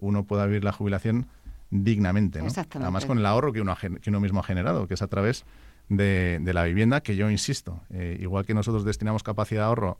uno 0.00 0.24
pueda 0.24 0.46
vivir 0.46 0.62
la 0.62 0.70
jubilación 0.70 1.26
dignamente, 1.70 2.40
¿no? 2.40 2.48
Además 2.74 3.06
con 3.06 3.18
el 3.18 3.26
ahorro 3.26 3.52
que 3.52 3.60
uno, 3.60 3.76
que 3.76 4.10
uno 4.10 4.20
mismo 4.20 4.40
ha 4.40 4.42
generado, 4.44 4.86
que 4.86 4.94
es 4.94 5.02
a 5.02 5.08
través 5.08 5.44
de, 5.88 6.52
la 6.52 6.64
vivienda, 6.64 7.00
que 7.00 7.16
yo 7.16 7.30
insisto, 7.30 7.80
eh, 7.90 8.18
igual 8.20 8.46
que 8.46 8.54
nosotros 8.54 8.84
destinamos 8.84 9.22
capacidad 9.22 9.62
de 9.62 9.66
ahorro 9.66 9.98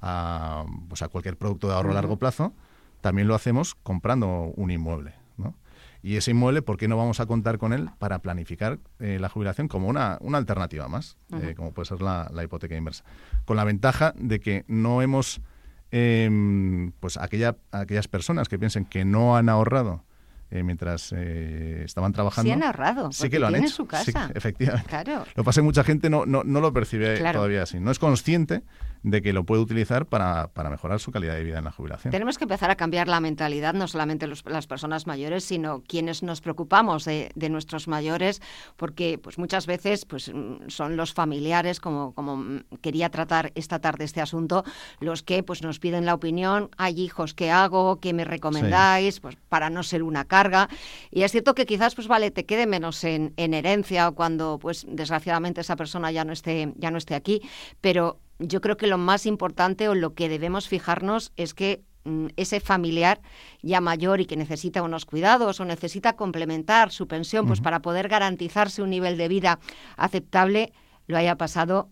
a, 0.00 0.64
pues 0.88 1.02
a 1.02 1.08
cualquier 1.08 1.36
producto 1.36 1.68
de 1.68 1.74
ahorro 1.74 1.90
a 1.90 1.94
largo 1.94 2.18
plazo, 2.18 2.52
también 3.00 3.28
lo 3.28 3.34
hacemos 3.34 3.74
comprando 3.74 4.52
un 4.56 4.70
inmueble. 4.70 5.14
¿no? 5.36 5.54
Y 6.02 6.16
ese 6.16 6.30
inmueble, 6.30 6.62
¿por 6.62 6.76
qué 6.76 6.88
no 6.88 6.96
vamos 6.96 7.20
a 7.20 7.26
contar 7.26 7.58
con 7.58 7.72
él 7.72 7.90
para 7.98 8.20
planificar 8.20 8.78
eh, 8.98 9.18
la 9.20 9.28
jubilación 9.28 9.68
como 9.68 9.88
una, 9.88 10.18
una 10.20 10.38
alternativa 10.38 10.88
más, 10.88 11.16
eh, 11.32 11.54
como 11.56 11.72
puede 11.72 11.86
ser 11.86 12.00
la, 12.00 12.30
la, 12.32 12.44
hipoteca 12.44 12.76
inversa? 12.76 13.04
Con 13.44 13.56
la 13.56 13.64
ventaja 13.64 14.14
de 14.16 14.40
que 14.40 14.64
no 14.68 15.02
hemos, 15.02 15.40
em, 15.90 16.92
pues 17.00 17.16
aquella, 17.16 17.56
aquellas 17.72 18.08
personas 18.08 18.48
que 18.48 18.58
piensen 18.58 18.84
que 18.84 19.04
no 19.04 19.36
han 19.36 19.48
ahorrado 19.48 20.04
eh, 20.50 20.62
mientras 20.62 21.12
eh, 21.16 21.82
estaban 21.84 22.12
trabajando. 22.12 22.48
Sí 22.48 22.52
han 22.52 22.62
ahorrado. 22.62 23.10
Sí 23.12 23.28
que 23.28 23.38
lo 23.38 23.48
han 23.48 23.56
hecho. 23.56 23.68
su 23.68 23.86
casa. 23.86 24.30
efectivamente. 24.34 25.04
Lo 25.04 25.24
que 25.24 25.44
pasa 25.44 25.50
es 25.50 25.56
que 25.56 25.62
mucha 25.62 25.84
gente 25.84 26.08
no, 26.08 26.26
no, 26.26 26.44
no 26.44 26.60
lo 26.60 26.72
percibe 26.72 27.18
todavía 27.18 27.62
así. 27.62 27.80
No 27.80 27.90
es 27.90 27.98
consciente 27.98 28.62
de 29.06 29.22
que 29.22 29.32
lo 29.32 29.44
puede 29.44 29.62
utilizar 29.62 30.06
para, 30.06 30.48
para, 30.48 30.68
mejorar 30.68 30.98
su 30.98 31.12
calidad 31.12 31.34
de 31.34 31.44
vida 31.44 31.58
en 31.58 31.64
la 31.64 31.70
jubilación. 31.70 32.10
Tenemos 32.10 32.38
que 32.38 32.44
empezar 32.44 32.72
a 32.72 32.74
cambiar 32.74 33.06
la 33.06 33.20
mentalidad, 33.20 33.72
no 33.72 33.86
solamente 33.86 34.26
las 34.26 34.66
personas 34.66 35.06
mayores, 35.06 35.44
sino 35.44 35.84
quienes 35.86 36.24
nos 36.24 36.40
preocupamos 36.40 37.04
de, 37.04 37.30
nuestros 37.48 37.86
mayores, 37.86 38.42
porque 38.74 39.16
pues 39.22 39.38
muchas 39.38 39.66
veces 39.66 40.04
pues 40.04 40.32
son 40.66 40.96
los 40.96 41.14
familiares, 41.14 41.78
como, 41.78 42.14
como 42.14 42.62
quería 42.80 43.08
tratar 43.08 43.52
esta 43.54 43.78
tarde 43.78 44.04
este 44.04 44.20
asunto, 44.20 44.64
los 44.98 45.22
que 45.22 45.44
pues 45.44 45.62
nos 45.62 45.78
piden 45.78 46.04
la 46.04 46.14
opinión, 46.14 46.70
hay 46.76 47.00
hijos, 47.00 47.32
¿qué 47.32 47.52
hago? 47.52 48.00
¿Qué 48.00 48.12
me 48.12 48.24
recomendáis? 48.24 49.20
Pues 49.20 49.36
para 49.48 49.70
no 49.70 49.84
ser 49.84 50.02
una 50.02 50.24
carga. 50.24 50.68
Y 51.12 51.22
es 51.22 51.30
cierto 51.30 51.54
que 51.54 51.64
quizás 51.64 51.94
pues 51.94 52.08
vale, 52.08 52.32
te 52.32 52.44
quede 52.44 52.66
menos 52.66 53.04
en, 53.04 53.34
en 53.36 53.54
herencia 53.54 54.08
o 54.08 54.16
cuando 54.16 54.58
pues 54.58 54.84
desgraciadamente 54.88 55.60
esa 55.60 55.76
persona 55.76 56.10
ya 56.10 56.24
no 56.24 56.32
esté, 56.32 56.72
ya 56.76 56.90
no 56.90 56.98
esté 56.98 57.14
aquí, 57.14 57.40
pero 57.80 58.18
yo 58.38 58.60
creo 58.60 58.76
que 58.76 58.86
lo 58.86 58.98
más 58.98 59.26
importante 59.26 59.88
o 59.88 59.94
lo 59.94 60.14
que 60.14 60.28
debemos 60.28 60.68
fijarnos 60.68 61.32
es 61.36 61.54
que 61.54 61.82
mm, 62.04 62.26
ese 62.36 62.60
familiar 62.60 63.20
ya 63.62 63.80
mayor 63.80 64.20
y 64.20 64.26
que 64.26 64.36
necesita 64.36 64.82
unos 64.82 65.06
cuidados 65.06 65.60
o 65.60 65.64
necesita 65.64 66.14
complementar 66.16 66.90
su 66.90 67.06
pensión 67.06 67.46
pues 67.46 67.60
para 67.60 67.80
poder 67.80 68.08
garantizarse 68.08 68.82
un 68.82 68.90
nivel 68.90 69.16
de 69.16 69.28
vida 69.28 69.58
aceptable 69.96 70.72
lo 71.06 71.16
haya 71.16 71.36
pasado 71.36 71.90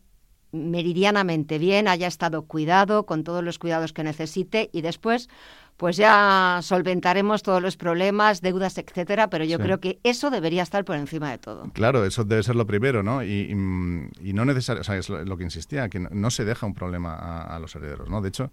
meridianamente 0.55 1.59
bien, 1.59 1.89
haya 1.89 2.07
estado 2.07 2.47
cuidado 2.47 3.07
con 3.07 3.25
todos 3.25 3.43
los 3.43 3.59
cuidados 3.59 3.93
que 3.93 4.05
necesite 4.05 4.71
y 4.73 4.83
después 4.83 5.29
pues 5.77 5.97
ya 5.97 6.61
solventaremos 6.63 7.43
todos 7.43 7.61
los 7.61 7.77
problemas, 7.77 8.41
deudas, 8.41 8.79
etcétera, 8.79 9.29
pero 9.29 9.45
yo 9.45 9.59
creo 9.59 9.81
que 9.81 9.99
eso 10.05 10.31
debería 10.31 10.63
estar 10.63 10.85
por 10.85 10.97
encima 10.97 11.31
de 11.31 11.39
todo. 11.39 11.69
Claro, 11.73 12.05
eso 12.05 12.25
debe 12.25 12.43
ser 12.43 12.55
lo 12.55 12.67
primero, 12.67 13.03
¿no? 13.03 13.25
Y, 13.25 13.53
no 13.55 14.45
necesariamente, 14.45 14.81
o 14.81 14.85
sea, 14.85 14.97
es 14.97 15.09
lo, 15.29 15.37
que 15.37 15.45
insistía, 15.45 15.89
que 15.89 15.99
no, 15.99 16.31
se 16.31 16.45
deja 16.45 16.67
un 16.67 16.75
problema 16.75 17.43
a, 17.43 17.59
los 17.59 17.75
herederos, 17.75 18.09
¿no? 18.09 18.21
De 18.21 18.29
hecho, 18.29 18.53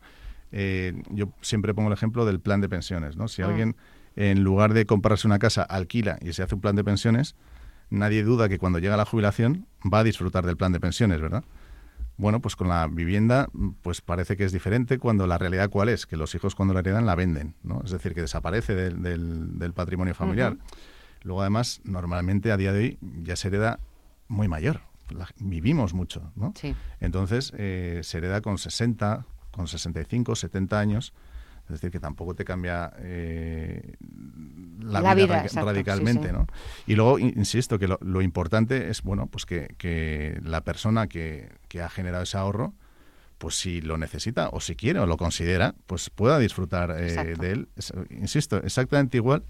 eh, 0.52 1.02
yo 1.12 1.30
siempre 1.42 1.74
pongo 1.74 1.90
el 1.90 1.94
ejemplo 1.94 2.26
del 2.26 2.40
plan 2.40 2.60
de 2.60 2.70
pensiones, 2.70 3.16
¿no? 3.16 3.28
Si 3.28 3.44
mm. 3.44 3.46
alguien, 3.46 3.76
en 4.16 4.44
lugar 4.44 4.74
de 4.74 4.86
comprarse 4.88 5.28
una 5.28 5.38
casa, 5.38 5.62
alquila 5.62 6.18
y 6.22 6.34
se 6.34 6.42
hace 6.42 6.56
un 6.56 6.62
plan 6.62 6.76
de 6.76 6.84
pensiones, 6.84 7.36
nadie 7.92 8.24
duda 8.24 8.50
que 8.50 8.58
cuando 8.58 8.80
llega 8.80 8.98
la 8.98 9.06
jubilación 9.06 9.68
va 9.82 10.00
a 10.00 10.04
disfrutar 10.04 10.46
del 10.46 10.58
plan 10.58 10.72
de 10.72 10.80
pensiones, 10.80 11.22
¿verdad? 11.22 11.44
Bueno, 12.22 12.40
pues 12.40 12.56
con 12.56 12.68
la 12.68 12.86
vivienda, 12.86 13.50
pues 13.82 14.02
parece 14.02 14.38
que 14.38 14.46
es 14.46 14.52
diferente 14.52 15.00
cuando 15.00 15.26
la 15.26 15.40
realidad 15.40 15.72
cuál 15.72 15.90
es, 15.90 16.06
que 16.06 16.18
los 16.18 16.36
hijos 16.36 16.54
cuando 16.54 16.76
la 16.76 16.82
heredan 16.82 17.08
la 17.08 17.16
venden, 17.16 17.56
¿no? 17.64 17.82
Es 17.84 17.90
decir, 17.90 18.14
que 18.14 18.22
desaparece 18.22 18.76
del, 18.76 19.74
patrimonio 19.74 20.14
familiar. 20.14 20.56
Luego, 21.24 21.42
además, 21.42 21.82
normalmente 21.84 22.52
a 22.52 22.58
día 22.58 22.74
de 22.74 22.80
hoy 22.80 23.00
ya 23.24 23.36
se 23.36 23.48
hereda 23.48 23.80
muy 24.28 24.48
mayor. 24.48 24.82
vivimos 25.40 25.96
mucho, 25.96 26.32
¿no? 26.36 26.54
Sí. 26.56 26.76
Entonces, 27.00 27.54
eh, 27.58 28.02
se 28.04 28.20
hereda 28.20 28.42
con 28.42 28.60
60, 28.60 29.26
con 29.50 29.68
65, 29.68 30.36
70 30.36 30.80
años 30.80 31.14
es 31.72 31.80
decir, 31.80 31.92
que 31.92 32.00
tampoco 32.02 32.36
te 32.36 32.44
cambia 32.44 32.92
eh, 32.98 33.94
la, 34.82 35.16
vida, 35.16 35.46
radicalmente, 35.54 36.34
¿no? 36.34 36.48
Y 36.86 36.96
luego, 36.96 37.18
insisto, 37.18 37.80
que 37.80 37.88
lo, 37.88 38.22
importante 38.22 38.90
es, 38.90 39.04
bueno, 39.04 39.28
pues 39.28 39.46
que, 39.46 40.40
la 40.44 40.62
persona 40.62 41.08
que, 41.08 41.50
que, 41.70 41.82
ha 41.82 41.90
generado 41.90 42.24
ese 42.24 42.38
ahorro, 42.38 42.74
pues 43.38 43.56
si 43.56 43.80
lo 43.80 43.98
necesita 43.98 44.50
o 44.50 44.60
si 44.60 44.76
quiere 44.76 45.00
o 45.00 45.06
lo 45.06 45.16
considera, 45.16 45.76
pues 45.88 46.10
pueda 46.10 46.40
disfrutar 46.40 46.92
eh, 46.92 47.36
de 47.38 47.52
él. 47.52 47.70
insisto, 48.10 48.58
exactamente 48.58 49.18
igual 49.18 49.44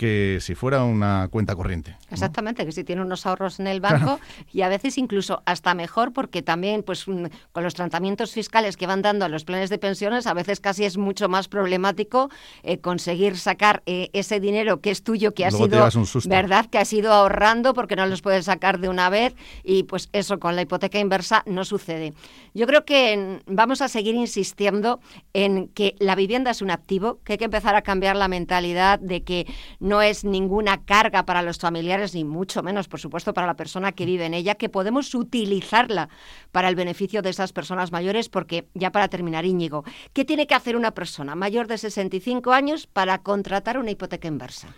que 0.00 0.38
si 0.40 0.54
fuera 0.54 0.82
una 0.82 1.28
cuenta 1.28 1.54
corriente. 1.54 1.94
Exactamente, 2.10 2.64
que 2.64 2.72
si 2.72 2.84
tiene 2.84 3.02
unos 3.02 3.26
ahorros 3.26 3.60
en 3.60 3.66
el 3.66 3.82
banco 3.82 4.18
y 4.50 4.62
a 4.62 4.70
veces 4.70 4.96
incluso 4.96 5.42
hasta 5.44 5.74
mejor 5.74 6.14
porque 6.14 6.40
también 6.40 6.82
pues 6.82 7.04
con 7.04 7.62
los 7.62 7.74
tratamientos 7.74 8.32
fiscales 8.32 8.78
que 8.78 8.86
van 8.86 9.02
dando 9.02 9.26
a 9.26 9.28
los 9.28 9.44
planes 9.44 9.68
de 9.68 9.76
pensiones 9.76 10.26
a 10.26 10.32
veces 10.32 10.58
casi 10.58 10.86
es 10.86 10.96
mucho 10.96 11.28
más 11.28 11.48
problemático 11.48 12.30
eh, 12.62 12.78
conseguir 12.78 13.36
sacar 13.36 13.82
eh, 13.84 14.08
ese 14.14 14.40
dinero 14.40 14.80
que 14.80 14.90
es 14.90 15.02
tuyo 15.02 15.34
que 15.34 15.44
ha 15.44 15.50
sido 15.50 15.86
verdad 16.24 16.64
que 16.64 16.78
ha 16.78 16.86
sido 16.86 17.12
ahorrando 17.12 17.74
porque 17.74 17.94
no 17.94 18.06
los 18.06 18.22
puedes 18.22 18.46
sacar 18.46 18.78
de 18.78 18.88
una 18.88 19.10
vez 19.10 19.34
y 19.62 19.82
pues 19.82 20.08
eso 20.14 20.40
con 20.40 20.56
la 20.56 20.62
hipoteca 20.62 20.98
inversa 20.98 21.42
no 21.44 21.66
sucede. 21.66 22.14
Yo 22.54 22.66
creo 22.66 22.86
que 22.86 23.40
vamos 23.46 23.82
a 23.82 23.88
seguir 23.88 24.14
insistiendo 24.14 25.00
en 25.34 25.68
que 25.68 25.94
la 25.98 26.14
vivienda 26.14 26.50
es 26.52 26.62
un 26.62 26.70
activo, 26.70 27.18
que 27.22 27.34
hay 27.34 27.38
que 27.38 27.44
empezar 27.44 27.76
a 27.76 27.82
cambiar 27.82 28.16
la 28.16 28.28
mentalidad 28.28 28.98
de 28.98 29.22
que 29.22 29.46
no 29.90 30.02
es 30.02 30.24
ninguna 30.24 30.84
carga 30.84 31.26
para 31.26 31.42
los 31.42 31.58
familiares, 31.58 32.14
ni 32.14 32.22
mucho 32.22 32.62
menos, 32.62 32.86
por 32.86 33.00
supuesto, 33.00 33.34
para 33.34 33.48
la 33.48 33.56
persona 33.56 33.90
que 33.90 34.06
vive 34.06 34.24
en 34.24 34.34
ella, 34.34 34.54
que 34.54 34.68
podemos 34.68 35.12
utilizarla 35.16 36.08
para 36.52 36.68
el 36.68 36.76
beneficio 36.76 37.22
de 37.22 37.30
esas 37.30 37.52
personas 37.52 37.90
mayores, 37.90 38.28
porque 38.28 38.68
ya 38.74 38.92
para 38.92 39.08
terminar, 39.08 39.44
Íñigo, 39.44 39.82
¿qué 40.12 40.24
tiene 40.24 40.46
que 40.46 40.54
hacer 40.54 40.76
una 40.76 40.92
persona 40.92 41.34
mayor 41.34 41.66
de 41.66 41.76
65 41.76 42.52
años 42.52 42.86
para 42.86 43.18
contratar 43.18 43.78
una 43.78 43.90
hipoteca 43.90 44.28
inversa? 44.28 44.68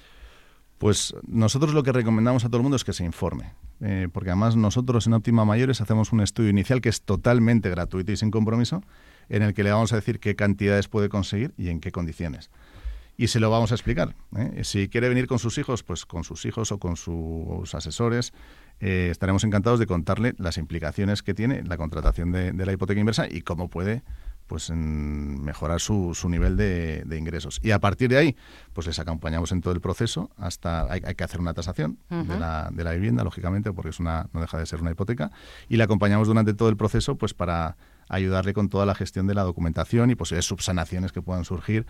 Pues 0.78 1.14
nosotros 1.26 1.74
lo 1.74 1.82
que 1.82 1.92
recomendamos 1.92 2.46
a 2.46 2.48
todo 2.48 2.56
el 2.56 2.62
mundo 2.62 2.76
es 2.76 2.84
que 2.84 2.94
se 2.94 3.04
informe, 3.04 3.52
eh, 3.82 4.08
porque 4.10 4.30
además 4.30 4.56
nosotros 4.56 5.06
en 5.06 5.12
Óptima 5.12 5.44
Mayores 5.44 5.82
hacemos 5.82 6.10
un 6.12 6.22
estudio 6.22 6.48
inicial 6.48 6.80
que 6.80 6.88
es 6.88 7.02
totalmente 7.02 7.68
gratuito 7.68 8.12
y 8.12 8.16
sin 8.16 8.30
compromiso, 8.30 8.82
en 9.28 9.42
el 9.42 9.52
que 9.52 9.62
le 9.62 9.72
vamos 9.72 9.92
a 9.92 9.96
decir 9.96 10.20
qué 10.20 10.34
cantidades 10.36 10.88
puede 10.88 11.10
conseguir 11.10 11.52
y 11.58 11.68
en 11.68 11.80
qué 11.80 11.92
condiciones 11.92 12.50
y 13.16 13.28
se 13.28 13.40
lo 13.40 13.50
vamos 13.50 13.72
a 13.72 13.74
explicar. 13.74 14.14
¿eh? 14.36 14.62
Si 14.64 14.88
quiere 14.88 15.08
venir 15.08 15.26
con 15.26 15.38
sus 15.38 15.58
hijos, 15.58 15.82
pues 15.82 16.06
con 16.06 16.24
sus 16.24 16.44
hijos 16.44 16.72
o 16.72 16.78
con 16.78 16.96
sus 16.96 17.74
asesores, 17.74 18.32
eh, 18.80 19.08
estaremos 19.10 19.44
encantados 19.44 19.78
de 19.78 19.86
contarle 19.86 20.34
las 20.38 20.56
implicaciones 20.58 21.22
que 21.22 21.34
tiene 21.34 21.62
la 21.62 21.76
contratación 21.76 22.32
de, 22.32 22.52
la 22.52 22.72
hipoteca 22.72 22.98
inversa 22.98 23.26
y 23.30 23.42
cómo 23.42 23.68
puede 23.68 24.02
pues 24.48 24.70
mejorar 24.70 25.80
su, 25.80 26.14
su 26.14 26.28
nivel 26.28 26.56
de, 26.56 27.16
ingresos. 27.16 27.58
Y 27.62 27.70
a 27.70 27.78
partir 27.78 28.10
de 28.10 28.18
ahí, 28.18 28.36
pues 28.74 28.86
les 28.86 28.98
acompañamos 28.98 29.50
en 29.52 29.62
todo 29.62 29.72
el 29.72 29.80
proceso 29.80 30.30
hasta 30.36 30.92
hay, 30.92 31.00
que 31.00 31.24
hacer 31.24 31.40
una 31.40 31.54
tasación 31.54 31.98
de, 32.10 32.38
la, 32.38 32.68
de, 32.70 32.84
la, 32.84 32.92
vivienda, 32.92 33.24
lógicamente, 33.24 33.72
porque 33.72 33.90
es 33.90 34.00
una, 34.00 34.28
no 34.34 34.40
deja 34.42 34.58
de 34.58 34.66
ser 34.66 34.82
una 34.82 34.90
hipoteca, 34.90 35.30
y 35.68 35.76
le 35.76 35.84
acompañamos 35.84 36.28
durante 36.28 36.52
todo 36.52 36.68
el 36.68 36.76
proceso 36.76 37.16
pues 37.16 37.32
para 37.32 37.76
ayudarle 38.10 38.52
con 38.52 38.68
toda 38.68 38.84
la 38.84 38.94
gestión 38.94 39.26
de 39.26 39.34
la 39.34 39.42
documentación 39.42 40.10
y 40.10 40.16
posibles 40.16 40.44
subsanaciones 40.44 41.12
que 41.12 41.22
puedan 41.22 41.44
surgir 41.44 41.86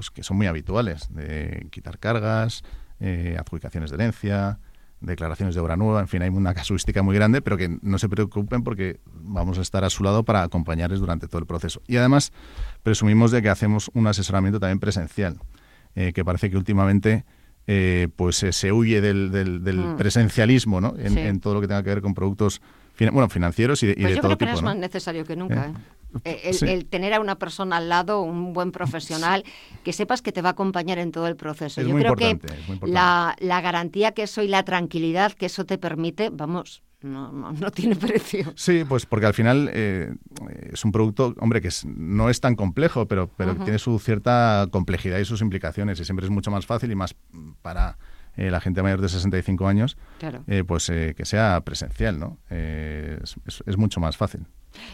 pues 0.00 0.10
que 0.10 0.22
son 0.22 0.38
muy 0.38 0.46
habituales, 0.46 1.12
de 1.12 1.66
quitar 1.70 1.98
cargas, 1.98 2.62
eh, 3.00 3.36
adjudicaciones 3.38 3.90
de 3.90 3.96
herencia, 3.96 4.58
declaraciones 5.02 5.54
de 5.54 5.60
obra 5.60 5.76
nueva, 5.76 6.00
en 6.00 6.08
fin, 6.08 6.22
hay 6.22 6.30
una 6.30 6.54
casuística 6.54 7.02
muy 7.02 7.14
grande, 7.14 7.42
pero 7.42 7.58
que 7.58 7.76
no 7.82 7.98
se 7.98 8.08
preocupen 8.08 8.64
porque 8.64 9.00
vamos 9.12 9.58
a 9.58 9.60
estar 9.60 9.84
a 9.84 9.90
su 9.90 10.02
lado 10.02 10.22
para 10.24 10.42
acompañarles 10.42 11.00
durante 11.00 11.28
todo 11.28 11.38
el 11.38 11.44
proceso. 11.44 11.82
Y 11.86 11.98
además, 11.98 12.32
presumimos 12.82 13.30
de 13.30 13.42
que 13.42 13.50
hacemos 13.50 13.90
un 13.92 14.06
asesoramiento 14.06 14.58
también 14.58 14.80
presencial, 14.80 15.38
eh, 15.94 16.14
que 16.14 16.24
parece 16.24 16.48
que 16.48 16.56
últimamente 16.56 17.26
eh, 17.66 18.08
pues 18.16 18.36
se 18.36 18.72
huye 18.72 19.02
del, 19.02 19.60
mm. 19.60 19.96
presencialismo 19.98 20.80
¿no? 20.80 20.94
En, 20.96 21.40
todo 21.40 21.52
lo 21.52 21.60
que 21.60 21.68
tenga 21.68 21.82
que 21.82 21.90
ver 21.90 22.00
con 22.00 22.14
productos 22.14 22.62
bueno, 22.98 23.28
financieros 23.28 23.82
y 23.82 23.88
de, 23.88 23.94
pues 23.96 24.16
yo 24.16 24.22
creo 24.22 24.38
que 24.38 24.50
es 24.50 24.62
más 24.62 24.76
necesario 24.76 25.26
que 25.26 25.36
nunca. 25.36 25.74
Eh, 26.24 26.52
el, 26.62 26.86
tener 26.86 27.14
a 27.14 27.20
una 27.20 27.36
persona 27.36 27.76
al 27.76 27.88
lado, 27.88 28.22
un 28.22 28.52
buen 28.52 28.72
profesional, 28.72 29.44
que 29.84 29.92
sepas 29.92 30.22
que 30.22 30.32
te 30.32 30.42
va 30.42 30.50
a 30.50 30.52
acompañar 30.52 30.98
en 30.98 31.12
todo 31.12 31.26
el 31.26 31.36
proceso. 31.36 31.80
Yo 31.82 31.96
creo 31.96 32.16
que 32.16 32.38
la, 32.82 33.36
garantía 33.40 34.12
que 34.12 34.24
eso 34.24 34.42
y 34.42 34.48
la 34.48 34.64
tranquilidad 34.64 35.32
que 35.32 35.46
eso 35.46 35.64
te 35.64 35.78
permite, 35.78 36.30
vamos, 36.30 36.82
no, 37.02 37.30
no, 37.32 37.70
tiene 37.70 37.96
precio. 37.96 38.52
Sí, 38.56 38.84
pues 38.88 39.06
porque 39.06 39.26
al 39.26 39.34
final 39.34 39.70
eh, 39.72 40.14
es 40.72 40.84
un 40.84 40.92
producto, 40.92 41.34
hombre, 41.38 41.60
que 41.60 41.70
no 41.84 42.28
es 42.28 42.40
tan 42.40 42.56
complejo, 42.56 43.06
pero, 43.06 43.28
pero 43.36 43.54
tiene 43.56 43.78
su 43.78 43.98
cierta 43.98 44.66
complejidad 44.70 45.18
y 45.18 45.24
sus 45.24 45.40
implicaciones 45.40 46.00
y 46.00 46.04
siempre 46.04 46.26
es 46.26 46.30
mucho 46.30 46.50
más 46.50 46.66
fácil 46.66 46.90
y 46.90 46.94
más 46.94 47.14
para 47.62 47.98
eh, 48.36 48.50
la 48.50 48.60
gente 48.60 48.82
mayor 48.82 49.00
de 49.00 49.08
65 49.08 49.66
años, 49.66 49.96
pues 50.66 50.86
que 50.86 51.24
sea 51.24 51.60
presencial, 51.64 52.18
¿no? 52.18 52.38
es 52.50 53.76
mucho 53.76 54.00
más 54.00 54.16
fácil. 54.16 54.46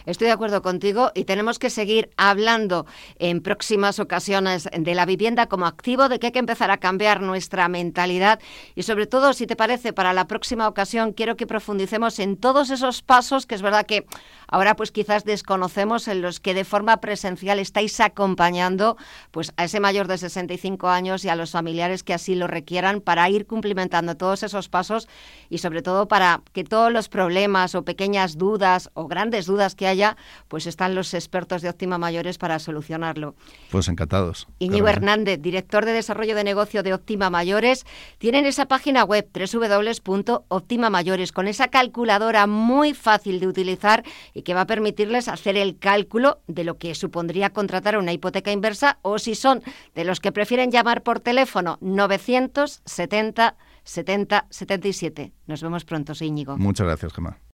Estoy 0.04 0.26
de 0.26 0.33
acuerdo 0.33 0.62
contigo 0.62 1.12
y 1.14 1.25
tenemos 1.25 1.59
que 1.59 1.71
seguir 1.71 2.11
hablando 2.16 2.87
en 3.18 3.40
próximas 3.40 3.99
ocasiones 3.99 4.68
de 4.73 4.95
la 4.95 5.06
vivienda 5.06 5.47
como 5.47 5.66
activo, 5.66 6.09
de 6.09 6.18
que 6.18 6.26
hay 6.26 6.33
que 6.33 6.38
empezar 6.38 6.71
a 6.71 6.78
cambiar 6.78 7.21
nuestra 7.23 7.68
mentalidad. 7.68 8.40
Y 8.75 8.83
sobre 8.83 9.06
todo, 9.06 9.33
si 9.33 9.47
te 9.47 9.56
parece, 9.56 9.92
para 9.92 10.12
la 10.12 10.26
próxima 10.26 10.68
ocasión 10.68 11.12
quiero 11.12 11.37
que 11.37 11.47
profundicemos 11.47 12.18
en 12.18 12.37
todos 12.37 12.71
esos 12.71 13.02
pasos 13.02 13.47
que 13.47 13.54
es 13.54 13.62
verdad 13.62 13.87
que 13.87 14.06
ahora 14.49 14.76
pues 14.76 14.92
quizás 14.92 15.25
desconocemos 15.25 16.09
en 16.09 16.23
los 16.23 16.40
que 16.40 16.54
de 16.54 16.64
forma 16.64 16.99
presencial 16.99 17.59
estáis 17.59 17.99
acompañando 18.00 18.97
pues 19.30 19.52
a 19.56 19.64
ese 19.64 19.80
mayor 19.80 20.06
de 20.06 20.18
65 20.18 20.88
años 20.88 21.25
y 21.25 21.28
a 21.28 21.37
los 21.37 21.50
familiares 21.50 22.02
que 22.02 22.14
así 22.14 22.35
lo 22.35 22.47
requieran 22.47 23.00
para 23.00 23.28
ir 23.28 23.47
cumplimentando 23.47 24.16
todos 24.16 24.42
esos 24.42 24.68
pasos 24.68 25.09
y 25.50 25.59
sobre 25.59 25.83
todo 25.83 26.09
para 26.09 26.42
que 26.52 26.64
todos 26.64 26.92
los 26.92 27.09
problemas 27.09 27.75
o 27.75 27.85
pequeñas 27.85 28.38
dudas 28.38 28.90
o 28.95 29.06
grandes 29.06 29.47
dudas 29.47 29.65
que 29.75 29.87
haya, 29.87 30.16
pues 30.49 30.66
están 30.66 30.94
los 30.94 31.14
expertos 31.14 31.62
de 31.62 31.68
Óptima 31.68 31.99
Mayores 31.99 32.38
para 32.38 32.58
solucionarlo. 32.58 33.35
Pues 33.70 33.88
encantados. 33.88 34.49
Íñigo 34.58 34.88
Hernández, 34.88 35.40
director 35.40 35.85
de 35.85 35.92
desarrollo 35.92 36.35
de 36.35 36.44
negocio 36.44 36.82
de 36.82 36.94
Óptima 36.94 37.30
Mayores, 37.30 37.85
tienen 38.18 38.46
esa 38.46 38.66
página 38.66 39.04
web 39.04 39.28
www.optimamayores 39.32 41.32
con 41.32 41.49
esa 41.49 41.68
calculadora 41.68 42.46
muy 42.46 42.94
fácil 42.94 43.40
de 43.40 43.46
utilizar 43.46 44.04
y 44.35 44.42
que 44.42 44.54
va 44.54 44.62
a 44.62 44.66
permitirles 44.66 45.28
hacer 45.28 45.56
el 45.56 45.78
cálculo 45.78 46.40
de 46.46 46.64
lo 46.64 46.78
que 46.78 46.94
supondría 46.94 47.50
contratar 47.50 47.99
una 47.99 48.12
hipoteca 48.12 48.52
inversa 48.52 48.99
o 49.02 49.18
si 49.18 49.35
son 49.35 49.62
de 49.94 50.04
los 50.04 50.20
que 50.20 50.32
prefieren 50.32 50.70
llamar 50.70 51.02
por 51.02 51.20
teléfono 51.20 51.78
970 51.80 53.56
70 53.85 54.46
77. 54.50 55.32
Nos 55.46 55.62
vemos 55.62 55.85
pronto, 55.85 56.14
soy 56.14 56.28
Íñigo. 56.28 56.56
Muchas 56.58 56.87
gracias, 56.87 57.12
Gemma. 57.12 57.38